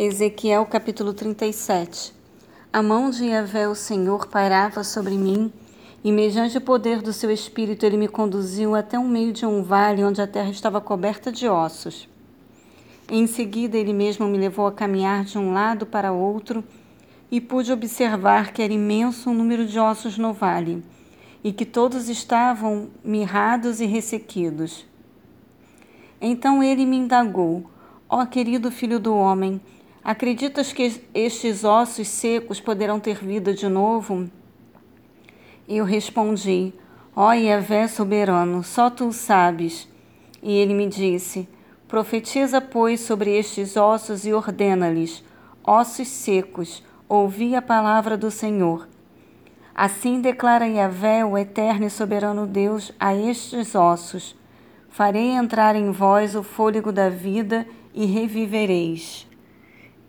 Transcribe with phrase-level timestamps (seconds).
[0.00, 2.14] Ezequiel capítulo 37
[2.72, 5.52] A mão de Yahvé, o Senhor, pairava sobre mim,
[6.04, 9.60] e mediante o poder do seu espírito ele me conduziu até o meio de um
[9.60, 12.08] vale onde a terra estava coberta de ossos.
[13.10, 16.62] Em seguida ele mesmo me levou a caminhar de um lado para outro,
[17.28, 20.80] e pude observar que era imenso o número de ossos no vale,
[21.42, 24.86] e que todos estavam mirrados e ressequidos.
[26.20, 27.68] Então ele me indagou:
[28.08, 29.60] Ó oh, querido filho do homem,
[30.08, 34.26] Acreditas que estes ossos secos poderão ter vida de novo?
[35.68, 36.72] Eu respondi:
[37.14, 39.86] Ó Yahvé soberano, só tu sabes.
[40.42, 41.46] E ele me disse:
[41.86, 45.22] Profetiza, pois, sobre estes ossos e ordena-lhes:
[45.62, 48.88] Ossos secos, ouvi a palavra do Senhor.
[49.74, 54.34] Assim declara Yahvé, o eterno e soberano Deus, a estes ossos:
[54.88, 59.27] Farei entrar em vós o fôlego da vida e revivereis.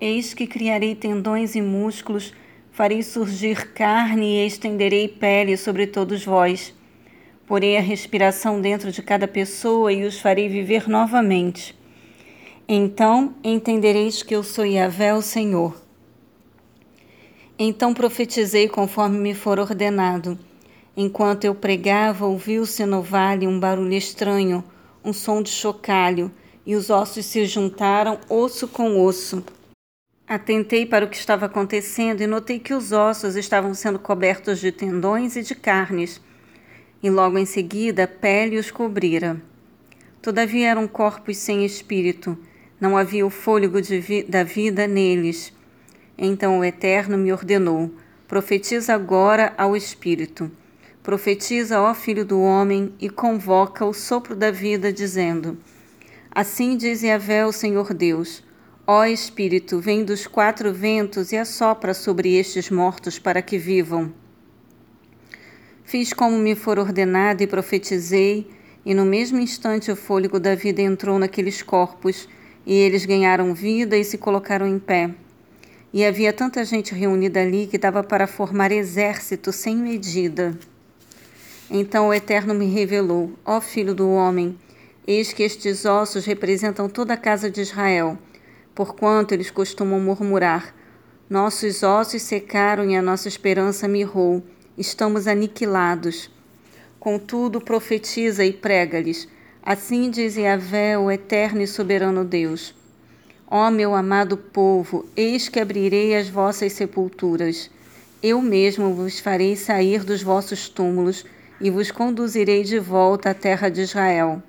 [0.00, 2.32] Eis que criarei tendões e músculos,
[2.70, 6.72] farei surgir carne e estenderei pele sobre todos vós.
[7.48, 11.76] Porei a respiração dentro de cada pessoa e os farei viver novamente.
[12.68, 15.74] Então entendereis que eu sou Yahvé, o Senhor.
[17.58, 20.38] Então profetizei conforme me for ordenado.
[20.96, 24.62] Enquanto eu pregava, ouviu-se no vale um barulho estranho,
[25.04, 26.30] um som de chocalho,
[26.64, 29.42] e os ossos se juntaram, osso com osso.
[30.28, 34.70] Atentei para o que estava acontecendo e notei que os ossos estavam sendo cobertos de
[34.70, 36.20] tendões e de carnes,
[37.02, 39.40] e logo em seguida a pele os cobrira.
[40.20, 42.36] Todavia eram corpos sem espírito,
[42.78, 45.50] não havia o fôlego vi da vida neles.
[46.18, 47.90] Então o Eterno me ordenou:
[48.26, 50.50] profetiza agora ao Espírito.
[51.02, 55.56] Profetiza, ó Filho do Homem, e convoca o sopro da vida, dizendo:
[56.30, 58.46] Assim diz Yahvé, o Senhor Deus
[58.90, 64.10] Ó Espírito, vem dos quatro ventos e assopra sobre estes mortos para que vivam.
[65.84, 68.50] Fiz como me for ordenado e profetizei,
[68.86, 72.26] e no mesmo instante o fôlego da vida entrou naqueles corpos,
[72.64, 75.10] e eles ganharam vida e se colocaram em pé.
[75.92, 80.58] E havia tanta gente reunida ali que dava para formar exército sem medida.
[81.70, 84.56] Então o Eterno me revelou: Ó Filho do homem,
[85.06, 88.18] eis que estes ossos representam toda a casa de Israel
[88.78, 90.72] porquanto eles costumam murmurar:
[91.28, 94.40] Nossos ossos secaram e a nossa esperança mirrou,
[94.76, 96.30] estamos aniquilados.
[97.00, 99.26] Contudo, profetiza e prega-lhes:
[99.60, 102.72] Assim diz Yahvé, o eterno e soberano Deus.
[103.50, 107.68] Ó meu amado povo, eis que abrirei as vossas sepulturas.
[108.22, 111.26] Eu mesmo vos farei sair dos vossos túmulos
[111.60, 114.40] e vos conduzirei de volta à terra de Israel.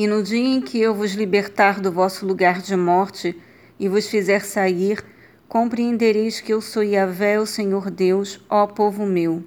[0.00, 3.36] E no dia em que eu vos libertar do vosso lugar de morte
[3.78, 5.04] e vos fizer sair,
[5.46, 9.44] compreendereis que eu sou Yahvé, o Senhor Deus, ó povo meu.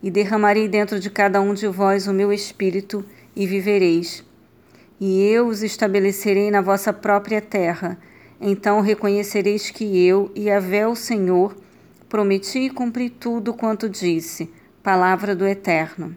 [0.00, 3.04] E derramarei dentro de cada um de vós o meu espírito,
[3.34, 4.24] e vivereis.
[5.00, 7.98] E eu os estabelecerei na vossa própria terra.
[8.40, 11.56] Então reconhecereis que eu, Yahvé, o Senhor,
[12.08, 14.48] prometi e cumpri tudo quanto disse.
[14.84, 16.16] Palavra do Eterno.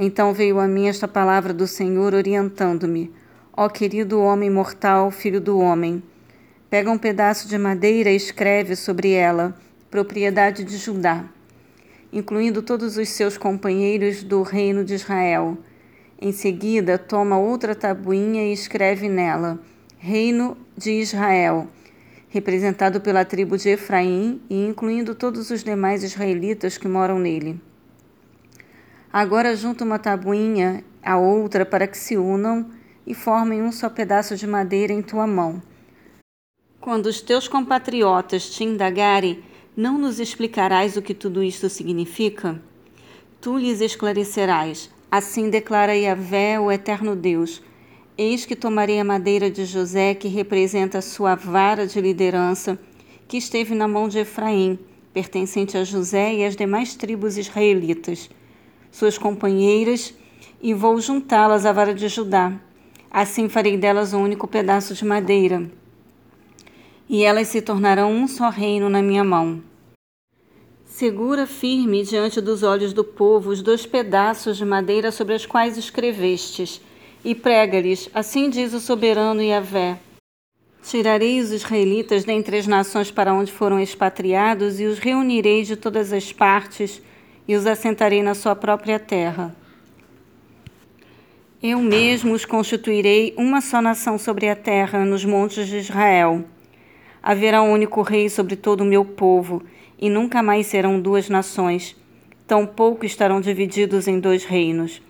[0.00, 3.12] Então veio a mim esta palavra do Senhor orientando-me:
[3.52, 6.00] Ó querido homem mortal, filho do homem,
[6.70, 9.56] pega um pedaço de madeira e escreve sobre ela,
[9.90, 11.24] propriedade de Judá,
[12.12, 15.58] incluindo todos os seus companheiros do reino de Israel.
[16.22, 19.58] Em seguida, toma outra tabuinha e escreve nela:
[19.98, 21.66] Reino de Israel,
[22.28, 27.60] representado pela tribo de Efraim e incluindo todos os demais israelitas que moram nele.
[29.10, 32.68] Agora junta uma tabuinha à outra para que se unam
[33.06, 35.62] e formem um só pedaço de madeira em tua mão.
[36.78, 39.42] Quando os teus compatriotas te indagarem,
[39.74, 42.60] não nos explicarás o que tudo isto significa?
[43.40, 44.90] Tu lhes esclarecerás.
[45.10, 47.62] Assim declara Yahvé, o eterno Deus.
[48.16, 52.78] Eis que tomarei a madeira de José, que representa a sua vara de liderança,
[53.26, 54.78] que esteve na mão de Efraim,
[55.14, 58.28] pertencente a José e às demais tribos israelitas
[58.90, 60.14] suas companheiras,
[60.60, 62.52] e vou juntá-las à vara de Judá.
[63.10, 65.70] Assim farei delas um único pedaço de madeira,
[67.08, 69.62] e elas se tornarão um só reino na minha mão.
[70.84, 75.78] Segura firme diante dos olhos do povo os dois pedaços de madeira sobre os quais
[75.78, 76.80] escrevestes,
[77.24, 79.98] e prega-lhes: Assim diz o soberano Yahvé.
[80.82, 86.12] Tirarei os israelitas dentre as nações para onde foram expatriados e os reunirei de todas
[86.12, 87.02] as partes
[87.48, 89.56] e os assentarei na sua própria terra.
[91.62, 96.44] Eu mesmo os constituirei uma só nação sobre a terra, nos montes de Israel.
[97.22, 99.62] Haverá um único rei sobre todo o meu povo,
[99.98, 101.96] e nunca mais serão duas nações.
[102.46, 105.02] Tampouco estarão divididos em dois reinos.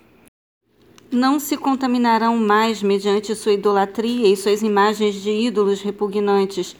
[1.10, 6.76] Não se contaminarão mais mediante sua idolatria e suas imagens de ídolos repugnantes,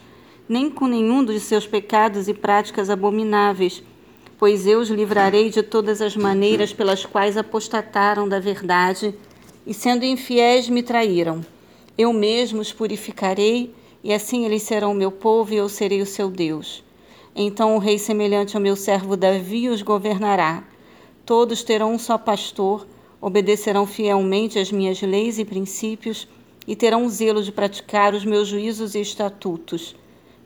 [0.47, 3.83] nem com nenhum dos seus pecados e práticas abomináveis,
[4.39, 9.13] pois eu os livrarei de todas as maneiras pelas quais apostataram da verdade
[9.67, 11.45] e, sendo infiéis, me traíram.
[11.97, 16.29] Eu mesmo os purificarei, e assim eles serão meu povo e eu serei o seu
[16.29, 16.81] Deus.
[17.35, 20.63] Então o rei semelhante ao meu servo Davi os governará.
[21.25, 22.87] Todos terão um só pastor,
[23.19, 26.29] obedecerão fielmente às minhas leis e princípios
[26.65, 29.95] e terão o zelo de praticar os meus juízos e estatutos.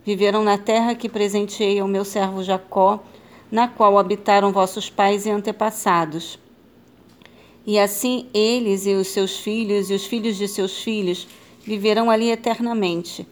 [0.04, 3.04] Viverão na terra que presenteei ao meu servo Jacó,
[3.54, 6.40] na qual habitaram vossos pais e antepassados.
[7.64, 11.28] E assim eles e os seus filhos e os filhos de seus filhos
[11.64, 13.28] viverão ali eternamente.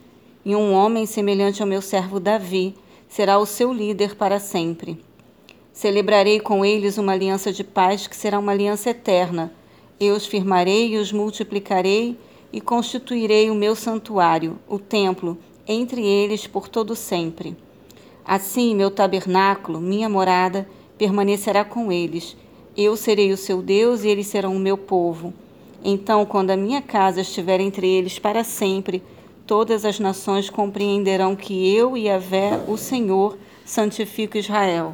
[0.46, 2.76] E um homem semelhante ao meu servo Davi
[3.10, 5.04] será o seu líder para sempre.
[5.74, 9.52] Celebrarei com eles uma aliança de paz que será uma aliança eterna.
[10.00, 12.16] Eu os firmarei e os multiplicarei
[12.54, 15.36] e constituirei o meu santuário, o templo,
[15.68, 17.58] entre eles por todo sempre.
[18.26, 22.36] Assim, meu tabernáculo, minha morada, permanecerá com eles
[22.76, 25.34] eu serei o seu Deus e eles serão o meu povo.
[25.84, 29.04] Então, quando a minha casa estiver entre eles para sempre,
[29.46, 34.94] todas as nações compreenderão que eu e Vé, o Senhor, santifico Israel.